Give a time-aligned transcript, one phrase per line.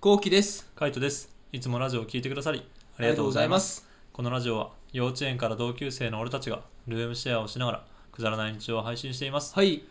[0.00, 0.66] こうきです。
[0.76, 1.28] カイトです。
[1.52, 3.86] いつもラジオを聞いてくださりありがとうございます。
[4.14, 9.54] このラジオは幼稚園から同級生の俺たちがルームシェアをしながらくだらない日常を配信しています。
[9.54, 9.84] はい、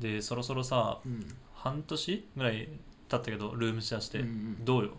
[0.00, 1.24] でそろそろさうん。
[1.54, 2.68] 半年ぐらい
[3.08, 4.64] 経ったけどルームシェアして、うんうん。
[4.64, 4.90] どうよ？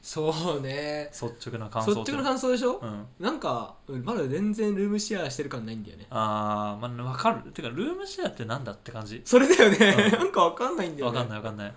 [0.00, 1.10] そうね。
[1.12, 3.04] 率直な感想率直な感想でしょ、うん。
[3.18, 6.06] なんかうんまだ全然ルームシェアしてる感ないんだよね。
[6.10, 7.50] あーまあ分かる。
[7.50, 9.22] てかルームシェアってなんだって感じ。
[9.24, 10.18] それだよね、うん。
[10.22, 11.18] なんかわかんないんだよね。
[11.18, 11.74] 分かんない分かんない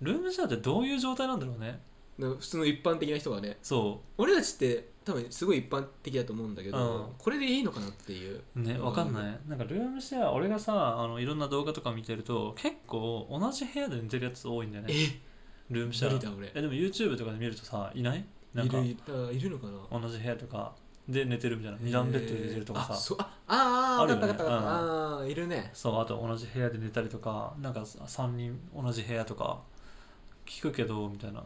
[0.00, 1.80] ルームシェアってどういう状態なんだろうね。
[2.18, 3.56] 普通の一般的な人はね。
[3.62, 7.14] そ俺たちって多分すごい一般的だと思うんだけど、うん。
[7.16, 8.42] これでいいのかなっていう。
[8.56, 8.82] うねうん。
[8.82, 9.38] 分かんない。
[9.48, 14.92] なんかルームシェア俺がさあのいろんな動画とか見てると結構同じ部屋で寝てるやつ多いんだよね。
[14.92, 15.20] え？
[15.70, 16.12] ルームシェア。
[16.12, 16.52] 無理だ俺。
[16.54, 18.24] えでも YouTube とかで見るとさいない？
[18.52, 18.78] なんか。
[18.78, 20.00] いるいるいるのかな？
[20.00, 20.74] 同じ部屋とか。
[21.08, 21.78] で寝てるみたいな。
[21.80, 22.92] 二段ベッドで寝てるとかさ。
[22.92, 24.26] あそうああああるよね。
[24.26, 25.16] 分かった分かった分かった。
[25.16, 25.70] あーいるね。
[25.72, 29.62] そうあと同じ部屋で寝たりとかなんか3人同じ部屋とか
[30.50, 31.44] 聞くけどみたいな。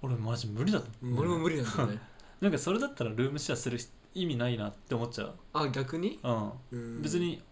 [0.00, 1.98] 俺マジ無理だと思う俺も無理なんだよね。
[2.40, 3.78] なんかそれだったらルームシェアする
[4.14, 5.34] 意味ないなって思っちゃう。
[5.52, 6.52] あ逆に、うん。
[6.70, 7.02] うん。
[7.02, 7.42] 別、に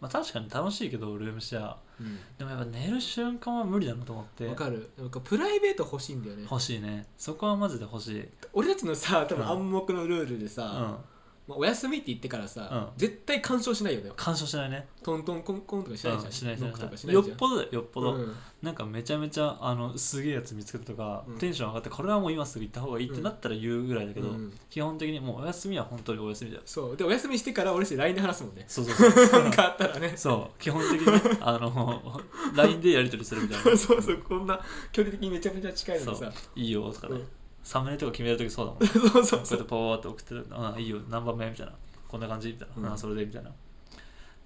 [0.00, 1.78] まあ確かに楽しいけどルームシェア。
[1.98, 2.18] うん。
[2.36, 4.46] でもやっぱ寝る瞬間は無理だなと思って。
[4.46, 4.90] わかる。
[4.98, 6.42] なんかプライベート欲しいんだよね。
[6.42, 7.06] 欲しいね。
[7.16, 8.28] そこはマジで欲しい。
[8.52, 11.17] 俺たちのさ多分うん暗黙のルールでさ、うん
[11.48, 12.86] まあ、お休みって言ってからさ、うん。
[12.98, 14.10] 絶対干渉しないよね。
[14.16, 14.86] 干渉しないね。
[15.02, 17.26] トントンコンコンとかしないじゃん、うんしないしないノックとかしないじゃん。
[17.28, 18.34] よっぽどだよよっぽど、うん。
[18.62, 21.38] なんかめちゃめちゃあのすげえやつ見つけたとか、うん。
[21.38, 24.52] テンション上がってこれはもう今すぐ行った方がいいってなったら言うぐらいだけど、うん。
[24.68, 26.58] 基本的にもうお休みは本当にお休みだ。
[26.58, 26.96] よそう。
[26.96, 28.64] でお休みしてから俺たち LINE で話すもんね。
[28.68, 29.42] そうそうそう。
[29.42, 30.12] なんかあったらね。
[30.16, 30.60] そう。
[30.62, 32.20] 基本的にねあの
[32.54, 33.64] LINE でやり取りするみたいな。
[33.78, 34.18] そうそう。
[34.18, 34.60] こんな
[34.92, 36.30] 距離的にめちゃめちゃ近いのにさ。
[36.54, 37.28] いいよとかね、うん
[37.68, 38.80] サムネとか決めるときそうだもん。
[39.12, 39.40] こそうそう。
[39.40, 41.72] うやってそうポーって送ってるあいいよ何番目みたいな。
[42.08, 42.94] こんな感じみたいな、うん。
[42.94, 43.50] あそれでみたいな。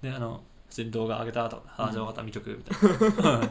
[0.01, 3.41] であの普通に動画上げたとか、あじゃあ分かった見とくみたいな。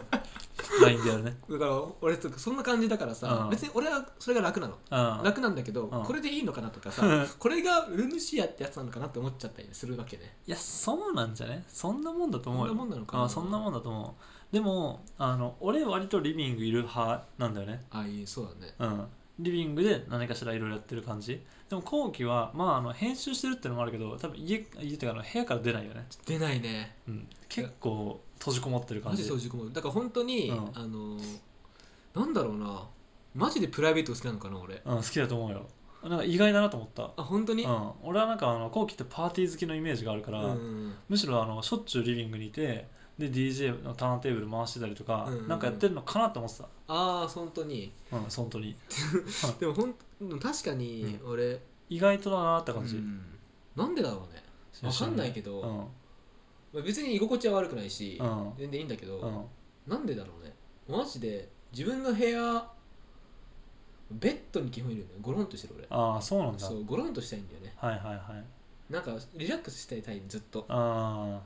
[0.83, 1.37] LINE でやるね。
[1.51, 3.49] だから俺とかそんな感じだからさ、うん。
[3.51, 4.75] 別に俺はそれが楽なの。
[4.91, 5.25] うん。
[5.25, 6.03] 楽なんだけど、うん。
[6.03, 7.03] これでいいのかなとかさ
[7.39, 10.37] これがルームシェアってやつなのかなって思っちゃったりするわけね。
[10.47, 11.65] いやそうなんじゃね？
[11.67, 12.69] そんなもんだと思うよ。
[12.69, 13.25] そんなもんなのかな。
[13.25, 14.17] あそんなもんだと思
[14.51, 14.55] う。
[14.55, 17.83] でもあの俺割とリビングいる派なんだよね。
[17.91, 18.75] ああいいそうだね。
[18.79, 19.07] うん
[19.43, 21.41] リビングで何かしらいろいろやってる感じ。
[21.69, 26.97] でも後期はまああの編集してるってのもあるけど多分家家っていうかあの部屋から出ないよね、出ないね。
[27.09, 30.57] うん、結構閉じこもってる感マジじで閉じ込むだから本当に、うん。
[30.75, 31.39] あのー
[32.15, 32.87] なんだろうな。
[33.35, 34.83] マジでプライベート好きなのかな俺。
[34.85, 35.67] うん、好きだと思うよ。
[36.03, 37.11] なんか意外だなと思った。
[37.17, 40.95] あ本当に、うん、俺はなんかあの後期ってパーティー好きのイメージがあるから、うん。
[41.09, 45.49] むしろあのしょっちゅうリビングにいてで DJ のターンテーブル回してたりとか、うんうんうん。
[45.49, 46.65] なんかやってるのかなって思ってた。
[46.89, 47.93] ああ本当に。
[48.13, 48.77] うん本当に。
[49.61, 53.23] でもほんでも確かにう俺、意外とだなって感じ、うん。
[53.77, 54.43] なんでだろうね。
[54.83, 55.77] わかんないけど、うん。
[56.73, 58.53] まあ、別に居心地は悪くないし、うん。
[58.57, 59.45] 全然いいんだけど、うん。
[59.87, 60.55] なんでだろうね。
[60.89, 62.71] マジで自分の部屋
[64.11, 65.07] ベッドに基本いるよ。
[65.07, 65.87] ねゴロンとしてる俺。
[65.91, 66.59] ああそうなんだ。
[66.59, 67.73] そうゴロンとしたいんだよね。
[67.77, 68.43] はいはいは
[68.91, 68.93] い。
[68.93, 70.65] なんかリラックスしたいタイずっと。
[70.69, 71.41] あ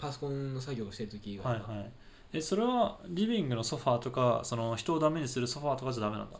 [0.00, 1.90] パソコンの作業をしてる時以あ外は、はいはい。
[2.32, 6.38] えそれはリビングのソファーとかその人をダメにするソファーとかじゃダメなんだ？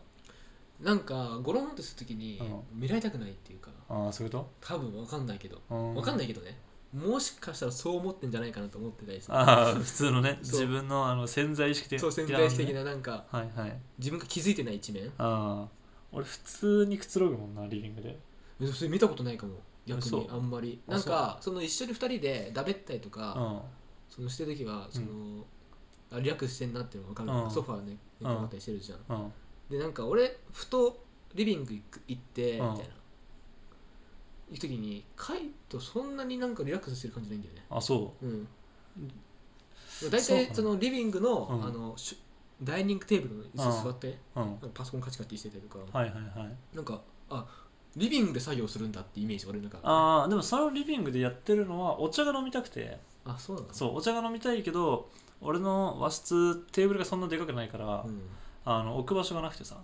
[0.81, 3.69] なんかゴロンとする時にう見られたくないっていうか。
[3.87, 5.57] ああそういうこ多分わかんないけど。
[5.69, 6.57] とわかんないいけどね。
[6.93, 9.37] もしかしたらそう思ってんじゃないかなと思ってたりする。
[9.37, 10.61] ああ普通のねそう。
[10.61, 13.77] 自分のあの潜在意識的そう潜在意識的なななんかはいはい。
[13.99, 15.07] 自分が気づいてない一面。
[15.17, 15.67] ああ
[16.11, 18.17] 俺普通にくつろぐもんなリビングで。
[18.59, 19.55] えそれ見たことないかも
[19.95, 20.81] 逆に嘘あんまり。
[20.87, 23.61] あなんかその一緒に二人でだべったりとか、うん。
[24.09, 25.45] そのしてる時はその、
[26.11, 27.51] あリラックスしてんなっていうのが分かる、うん。
[27.51, 29.33] ソファーね寝転がったりしてるじゃん、うん。
[29.69, 31.03] でなんか俺ふと
[31.33, 32.71] リビング行く行って、うん。
[32.71, 32.93] みたいな。
[34.51, 37.63] 行く時にカイトそんなになんかリラックスしてる感じないんだよね。
[37.69, 38.25] あそう。
[38.25, 38.47] ん。
[40.11, 41.65] 大そうかな体そのリビングの,、うん。
[41.65, 42.17] あのし
[42.61, 44.19] ダイニングテーブルの椅子座って、
[44.73, 46.75] パソコンカチカチしてたりとか、はいはいはい。
[46.75, 47.45] なんかあ
[47.95, 52.97] リビングで作業するんだってイメージ俺の中でああでもそのリビングでやってるのはお茶が飲みたくて。
[53.25, 53.67] あそうなの？
[53.71, 55.09] そうお茶が飲みたいけど
[55.41, 58.21] 俺の和室テーブルがそんなでかくないから、うん、
[58.65, 59.77] あの置く場所がなくてさ。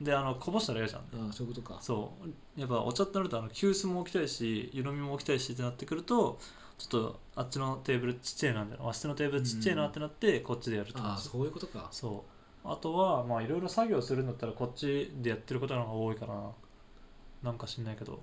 [0.00, 1.28] であのこぼしたら嫌じゃん。
[1.30, 1.78] あそういうことか。
[1.80, 2.12] そ
[2.56, 2.60] う。
[2.60, 6.38] やっぱお茶ってなるとあの急須も置きたいし湯飲みも置きたいしってなってくると
[6.78, 11.88] ちょっとあっちのテーブルちっちゃいなみたいな和室のテーブルちっちゃいなってなって、こっちでやるって感じあそういうことか。
[11.92, 12.24] そ
[12.64, 12.68] う。
[12.68, 16.50] あとはまあいろいろ作業するんだったらこっちでやってることの方が多いかな
[17.44, 18.20] なんか知んないけど。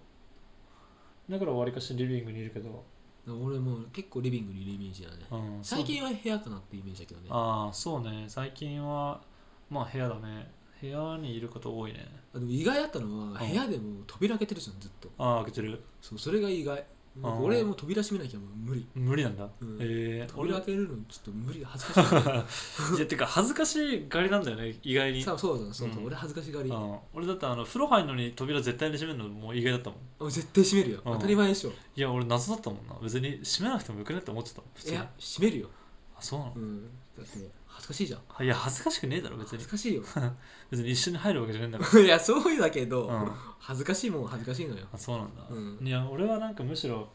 [1.30, 2.84] だからわりかしリビングにいるけど、
[3.28, 5.18] 俺も結構リビングにいるイメージだね。
[5.32, 7.28] うん、最近は部屋かなってイメージだけどね。
[7.30, 8.26] ああそうね。
[8.28, 9.22] 最近は
[9.70, 10.52] まあ部屋だね。
[10.82, 12.08] 部屋にいること多いね。
[12.34, 13.50] あでも意外だったのはん。
[13.50, 15.10] 部屋でも扉開けてるじゃんずっと。
[15.20, 15.84] ああ開けてる。
[16.02, 16.84] そうそれが意外
[17.18, 18.88] なんか俺もう扉閉めなきゃもう無理。
[18.96, 19.78] 無理なんだ、うん。
[19.82, 22.96] えー、扉開けるのちょっと無理恥ずかしい。
[22.96, 25.22] いやてか恥ずかしいがりなんだよね意外に。
[25.22, 26.06] さそうそうそうん。
[26.06, 30.00] 俺恥ずかしがり、うん、俺だってあの風呂入るのに扉絶対に閉めるのもう意外だったもん。
[30.20, 31.14] 俺絶対閉めるよ、うん。
[31.16, 31.74] 当たり前でしょ。
[31.96, 32.96] いや俺謎だったもんな。
[33.02, 34.62] 別に閉めなくてもよくねって思ってた。
[34.90, 35.70] いや閉めるよ、
[36.18, 36.54] あそうなの？
[36.56, 36.84] うん、
[37.18, 38.44] だって恥ずかしいじゃん。
[38.44, 39.58] いや恥ずかしくねえだろ別に。
[39.58, 40.04] 恥ずかしいよ。
[40.70, 44.86] 別に一緒に入るわけじゃねえんだか いやそうだけど、ら、うん、恥ずかしいもん恥ずかしいのよ。
[44.92, 45.88] あそうなんだ、うん。
[45.88, 47.10] いや俺はなんかむしろ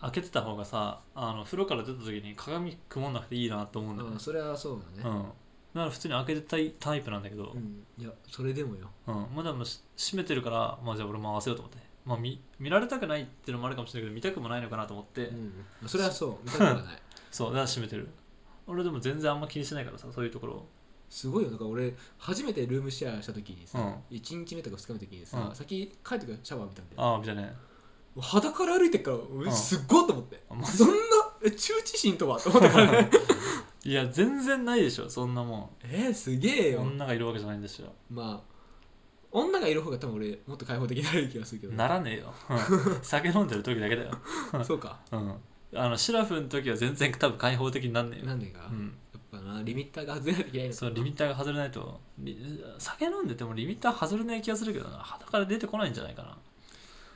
[0.00, 4.14] 開けてた方がさあの風呂から出た時に鏡曇んなくていいなと思うんだよね。
[4.14, 5.08] うんそれはそうだね。
[5.08, 5.22] うん。
[5.74, 8.90] だから普通に開けてたいタイプなんだけど、うん、いやそれでもよ。
[9.06, 11.78] うん、まあでもし閉めてるから、まあじゃあ俺も合わせようと思って。
[12.04, 15.34] まあ見見られたくないっていうのもあるかもしれないけど、見たくもないのかなと思って、う
[15.84, 16.44] ん、それはそう。
[16.44, 16.84] 見たくはない。
[17.30, 18.08] そう、だから閉めてる。
[18.68, 20.64] 俺でも全然あんま気にしないからさ、そういうところ。
[21.10, 27.42] すごいよだから俺初めてルームシェアした時にさ、うん1日目とか2日目の時にさ、うん先帰ってからシャワー浴びたんだよああ、見たね。
[27.42, 27.50] も
[28.18, 30.94] う裸から歩いてっから俺んすっごいと思って、あマジそんな？
[31.44, 32.38] え羞恥心とは？
[32.38, 33.10] と思ったからね
[33.84, 36.72] いや、全然ないでしょ、そんなもえー、すげえん。
[36.74, 37.90] よ女がいるわけじゃないんですよ。
[38.10, 38.58] まあ
[39.30, 42.34] 女がいる方が多分俺もっと開放的になれる気がするけど、ならねえよ。
[42.50, 44.10] うん酒飲んでる時だけだよ。
[44.64, 45.34] そうかうん。
[45.74, 48.26] あの、シラフの時は全然多分開放的になんねえよ。
[48.26, 48.94] なんでか、うん。
[49.12, 56.36] やっぱなリミッターが外れないといけないのかそう、リミッターが外れないと、リ酒飲んでてもリミッター外れない気がするけどな、裸から出てこないんじゃないかな。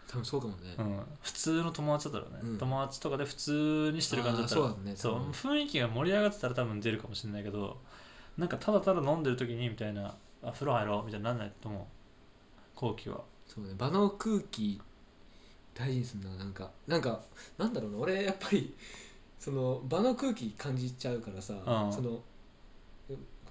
[0.09, 2.59] 多分そうかもね、うん、普通の友達だったらね、うん。
[2.59, 4.61] 友達とかで普通にしてる感じだったら。
[4.61, 5.31] あーそうだねそう多分。
[5.31, 7.79] 雰囲気が盛り上がってたら多分出るかもしれないけど
[8.37, 11.83] なんかただただ飲んでる時にみたいなあ風呂入ろうみたいになんないと思う。
[12.75, 13.23] 後期は。
[13.47, 14.81] そうね場の空気
[15.75, 16.71] 大事にするななんか。
[16.87, 17.21] なんか
[17.59, 18.75] なんだろうな俺やっぱり
[19.39, 22.21] その場の空気感じちゃうからさ、うんその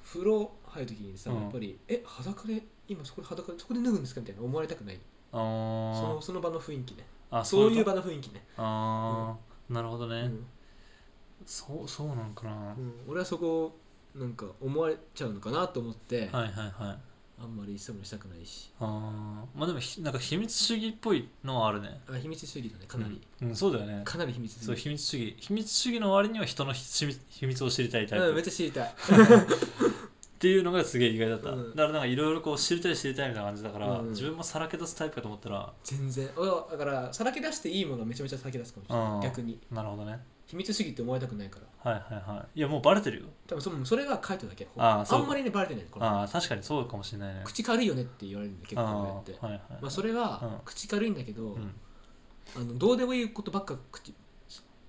[0.03, 1.41] 風呂入る時にさ、うん。
[1.41, 4.99] やっぱりえ裸で今そこで裸でそこで脱ぐんですかみたいな思われたくない。
[5.33, 7.05] あそーのその場の雰囲気ね。
[7.29, 10.45] あそういう場場の雰囲気ね、あー、なるほどね、うん。
[11.45, 12.93] そうそうなんかな、うん。
[13.07, 13.73] 俺はそこ
[14.13, 17.10] なんか思われちゃうのかなと思って、はいはいはい
[17.43, 18.69] あんまり一もしたくないし。
[18.79, 19.59] あー。
[19.59, 21.99] まあでもひなんか秘密主義っぽいのはあるね。
[22.07, 24.01] あ秘密主義だねかなり、うん、うんそうだよね。
[24.05, 24.65] かなり秘密主義。
[24.65, 25.35] そう秘密主義。
[25.39, 28.93] 秘密主義の割には人の秘密秘密を知りたいタイプ、うん、めっちゃ知りたい
[30.41, 31.69] っていうのがすげえ意外だった、うん。
[31.69, 34.09] だからなんかいろいろこう知りたい知りたいみたいな感じだから、うん。
[34.09, 36.27] 自分もさらけ出すタイプかと思ったら全然。
[36.35, 39.59] 俺はだからさらけ出していいものはめちゃめちゃさらけ出すかもしれなうんい逆に。
[39.71, 40.19] なるほどね。
[40.47, 41.91] 秘密主義って思われたくないから。
[41.91, 42.59] はいはいはい。
[42.59, 43.25] いやもうバレてるよ。
[43.45, 44.67] 多分そそれが書いてるだけ。
[44.77, 46.05] あーそうんまりねバレてないこれ。
[46.07, 47.41] ああ確かにそうかもしれないね。
[47.45, 50.49] 口軽いよねって言われるんだ結あ構はいはい、まあそれはうん。
[50.65, 51.71] 口軽いんだけど、うん。
[52.55, 54.11] あのどうでもいいことばっか口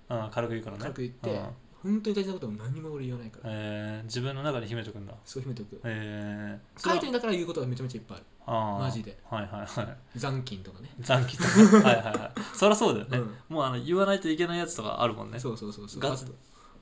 [0.09, 0.83] ああ軽く言うからね。
[0.83, 1.47] 軽く言ってうん
[1.83, 3.51] 本当に大事なことは何も俺言わないから。
[3.53, 5.13] えー、自分の中に秘めとくんだ。
[5.25, 5.81] そう秘めておく。
[5.85, 8.85] えー、書いてるんだから言うことがめちゃめちゃいっぱいある。
[8.85, 9.19] マジで。
[9.29, 9.83] はいはいは
[10.15, 10.19] い。
[10.19, 10.91] 残金とかね。
[11.01, 11.51] 残機とか。
[11.89, 12.41] はいはいはい。
[12.55, 13.35] そりゃそうだよね、うん。
[13.49, 15.41] もうあの言わないといけないやつとかあるもんね。
[15.41, 16.01] そうそうそうそう。
[16.01, 16.35] ガツあと。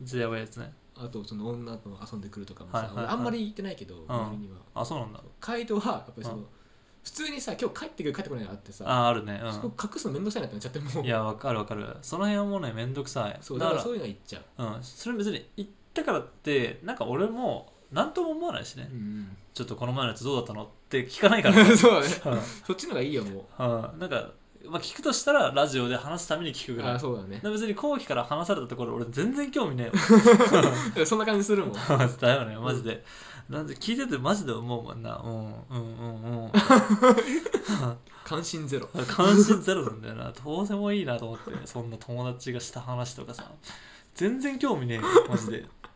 [0.03, 0.73] ずやばいやつね。
[0.97, 3.05] あとその女と遊んでくるとかもさ、はいはいはい。
[3.07, 4.57] 俺あんまり言ってないけど、周りには。
[4.75, 5.21] あそうなんだ。
[5.41, 6.47] 回答はやっぱりその、うん
[7.03, 9.41] 普通にさ今日帰ってくる帰ってこないがあってさあああるね。
[9.53, 10.91] そこ隠すのめんどくさいなってなっちゃっても。
[10.95, 11.97] ううんいやわかるわかる。
[12.03, 13.33] その辺はもうねめんどくさい。
[13.33, 22.17] だかららそうだかそういうのは言っちゃう、うん、それ別に言ったからってなんか俺も何とも思わないしね、うんちょっとこの前のやつどうだったのって聞かないかうら、ん、 そうだね。
[22.25, 22.41] うん。
[22.65, 23.63] そっちのがいいよもう
[23.97, 24.31] ん、なんか、
[24.67, 26.93] まあ、聞くとしたらラジオで話すために聞くうぐらい。
[26.93, 27.41] あそうだね。
[27.43, 29.91] で別に後期から話されたところ俺全然興味ね
[31.07, 31.73] そんな感じするもん。
[31.73, 33.05] だよねマジで、
[33.49, 35.17] なんで聞いててマジで思うもんな。
[35.17, 36.51] うんうんうんうん。
[38.25, 38.89] 関心ゼロ。
[39.09, 40.33] 関心ゼロなんだよな。
[40.33, 43.51] どうでもいいなと思ってそんな友達がした話とかさ。
[44.15, 45.63] 全然興味ねえよマジで。
[45.63, 45.91] まあ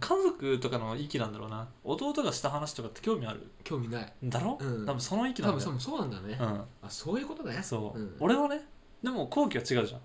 [0.00, 1.68] 家族とかの域なんだろうな。
[1.84, 3.46] 弟がした話とかって興味ある？
[3.62, 4.12] 興味ない。
[4.22, 4.86] だろ、うん。
[4.86, 5.68] 多分その域なんだよ。
[5.68, 6.46] 多分そうなんだね、うん。
[6.46, 7.60] あそういうことね。
[7.62, 8.66] そう、ん、俺はね
[9.02, 10.00] でも後期は違うじゃん。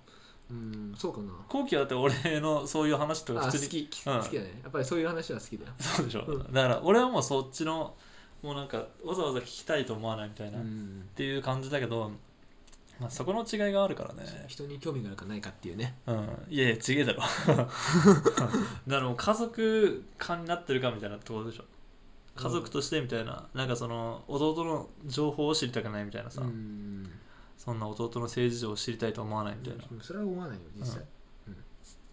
[0.51, 1.31] うんそうかな。
[1.47, 4.19] 後期はだって俺のそういう話とか普通にき、うん。
[4.19, 4.59] 好きだね。
[4.63, 6.53] やっぱりそういう話は好きだよ、そうでしょ、うん。
[6.53, 7.95] だから俺はもうそっちの
[8.41, 12.11] もうなんかわざわざ聞きたいと思わないみたいな、っうん、ていう感じだけど、
[13.00, 14.46] まあ、そこの違いがあるからね。
[14.48, 15.96] 人に興味があるかないかっていうね。
[16.06, 16.29] うん。
[16.50, 17.22] いやいや違えだろ。
[18.88, 21.63] だから家族感になってるかみたいなところでしょ。
[22.36, 27.10] 家族としてみたいな、なんかその弟の情報を知りたくないみたいなさ、うん。
[27.58, 31.03] そんな弟の政治情を知りたいと思わないみたいな、っそれは思わないよ実際、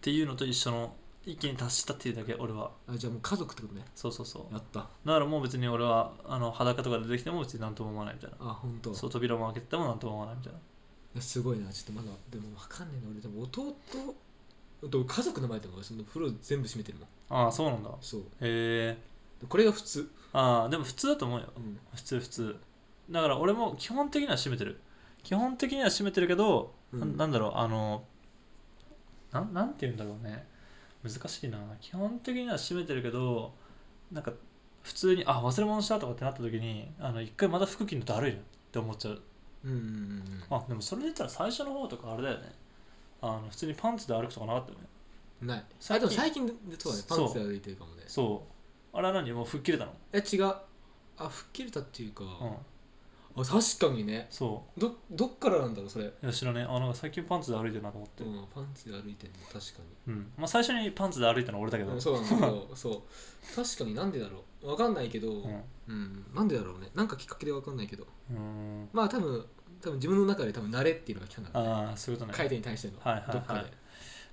[0.01, 0.93] ていうのと一緒の
[1.25, 2.71] 域に達したっていうだけ俺は。
[2.87, 3.83] あじゃあもう家族ってことね。
[3.95, 4.53] そうそうそう。
[4.53, 4.79] やった。
[4.79, 8.37] だからもう別に俺はあの裸とか出てきても別に何とも思わないみたいな。
[8.39, 8.93] あ本当。
[8.93, 10.59] そう扉も開けてても何とも思わないみたいな
[11.17, 11.71] やすごいな。
[11.71, 13.11] ちょっとまだでも分かんねえな。
[13.11, 13.75] 俺でも弟
[14.89, 17.07] と家族の前でも俺その風呂全部閉めてるもん。
[17.45, 17.89] ああそうなんだ。
[17.89, 18.23] へそう。
[18.41, 18.97] え。
[19.47, 21.47] これが普通、ああでも普通だと思うよ。
[21.57, 22.55] うん、普通普通。
[23.09, 24.79] だから俺も基本的には閉めてる。
[25.23, 26.99] 基本的には閉めてるけど、うん。
[26.99, 28.03] ななんだろうあの
[29.31, 30.45] なんなんて言うんだろうね。
[31.03, 31.59] 難しいな。
[31.81, 33.53] 基本的には閉めてるけど
[34.11, 34.33] なんか
[34.83, 39.21] 普通にあ忘れ物したとかってなった時にあの一回また服着るのだるいなって思っちゃう
[39.65, 42.55] うんうんうんあでもそれで言ったら最初の方とかあれだよね。
[43.21, 44.85] あの普通にパンツで歩くとかなかったよね。
[45.41, 45.65] うんない。
[45.79, 46.47] 最近あでも最近
[46.77, 47.03] そうだね。
[47.07, 47.25] パそう。
[47.25, 48.03] ンツで歩いてるかもね。
[48.07, 48.43] そ
[48.93, 48.97] う。
[48.97, 49.31] あれは何？
[49.33, 49.93] もう吹っ切れたの？
[50.13, 50.53] え違う。
[51.17, 52.29] あ吹っ切れたっていうか、うん
[53.37, 54.27] あ確かにね。
[54.29, 56.05] そどどっからなんだろうそれ。
[56.05, 58.23] ういや知らねあなんか最近パンツで歩いてるなと思って。
[58.23, 59.61] うんパンツで歩いてるの確か
[60.07, 60.31] うん。
[60.37, 63.55] まあ最初にパンツで歩いたのは俺だけど、に、うん、そうなんだけどそう。
[63.55, 64.69] 確かになんでだろう。
[64.69, 65.63] わかんないけど、うん。
[65.87, 66.89] うん、なんでだろうね。
[66.95, 68.07] なんかきっかけでわかんないけど。
[68.31, 68.89] うん。
[68.91, 69.45] まあ多分
[69.81, 71.71] 多分自分の中で多分慣れっていうのが来たんだろうね。
[71.71, 72.37] ああそういうことね。
[72.37, 73.33] 回転に対しての、はいはいはい。
[73.33, 73.59] どっかで、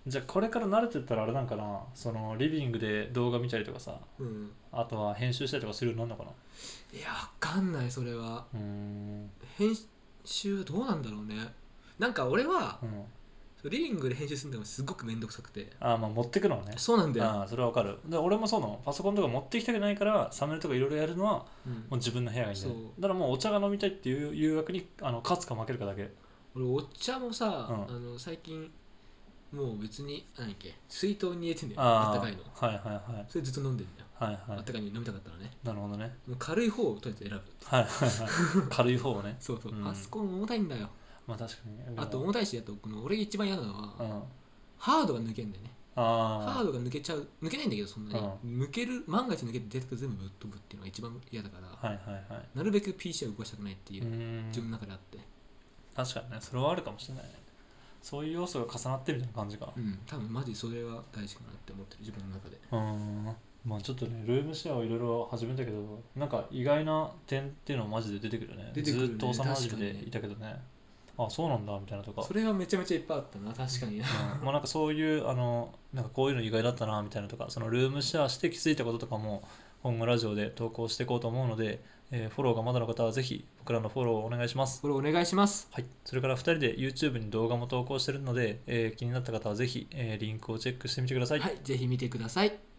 [0.06, 1.80] じゃあこれから慣れてったらあれなんかな？
[1.94, 6.30] そのリビングで動画見たりとかさうん、あとは編集したりとかするようになるのか
[6.92, 6.98] な？
[6.98, 8.44] いやわかんないそれは。
[8.54, 9.30] うーん。
[9.56, 9.74] 編
[10.24, 11.36] 集どうなんだろうね。
[11.98, 13.04] なんか俺はうん。
[13.70, 15.70] リビングで編集するのがすごく面倒くさくて。
[15.80, 16.74] ああまあ持ってくのはね。
[16.76, 17.98] そうなんだよ、ああそれはわかる。
[18.06, 18.78] で俺もそうなの。
[18.84, 21.72] パソコンとか持ってきたくないからサムネとかいろいろやるのはうん。
[21.72, 26.12] もう自分の部屋がいいんだよだからもうお茶が飲みたいっていう誘惑にあの勝つか負けるかだけ。
[26.54, 27.96] 俺お茶もさ、うん。
[27.96, 28.70] あの最近
[29.54, 31.80] もう別に何だっけ水筒に入れてんだよ。
[31.80, 32.38] あああったかいの。
[32.54, 33.26] はいはいはい。
[33.28, 34.58] それずっと飲んでんだよ、はいはい。
[34.58, 35.50] あったかいの飲みたかったらね。
[35.62, 36.16] なるほどね。
[36.26, 38.68] もう軽い方をとりあえず選ぶはいはいはい。
[38.70, 39.36] 軽い方をね。
[39.38, 39.84] そうそう、うん。
[39.84, 40.90] パソコン重たいんだよ。
[41.26, 41.98] まあ確かに。
[41.98, 44.22] あと重たいしあとこの俺が一番嫌なのは、うん。
[44.78, 45.70] ハードが抜けんだよね。
[45.96, 52.48] あハードが抜けちゃう抜けないんだけどそんなに、抜ける万が一抜けてデータが全部ぶっ飛ぶっていうのが一番嫌だから、あはいはいはい。
[52.52, 54.46] なるべく PC は動かしたくないっていうう、ーん。
[54.48, 55.18] 自分の中であって。
[55.94, 56.38] 確かにね。
[56.40, 57.43] それはあるかもしれないね
[58.04, 59.72] そういう要素が重なってるみたいな感じか。
[59.74, 62.58] うん多分マジそれは大事かなって思ってる自分の中で。
[62.70, 63.36] うーん。
[63.64, 68.70] まあちょっとねルームシェアをいろいろ始めたけどなんか意外な点っていうのはマジで出てくるね。
[68.74, 70.62] 出てくるねずっと幼馴染で確かにいたけどね。
[71.16, 72.22] あそうなんだみたいなとか。
[72.22, 74.00] それはめちゃめちゃいっぱいあったな確かに。
[74.00, 74.06] な
[74.38, 74.44] うん。
[74.44, 79.42] まあなんかそういうあのなんかこういうの意外だったなみたいなとかそのルームシェアして気づいたこととかも
[79.82, 84.80] 今後ラジオで投稿していこうと思うので、えーフォローがまだの方はぜひ僕らのフォローをお願いします。
[84.82, 85.68] これお願いします。
[85.72, 91.40] はい、それから2人で YouTube に動画も投稿してるので、えー気になった方はぜひ、えーリンクをチェックしてみてください。
[91.40, 91.58] はい。
[91.62, 92.73] ぜひ見てください